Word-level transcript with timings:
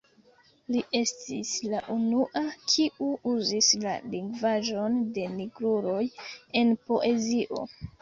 Li 0.75 0.79
estis 0.99 1.51
la 1.73 1.81
unua 1.97 2.43
kiu 2.73 3.11
uzis 3.35 3.71
la 3.85 3.95
lingvaĵon 4.17 4.99
de 5.21 5.29
nigruloj 5.39 6.03
en 6.65 6.77
poezio. 6.91 7.67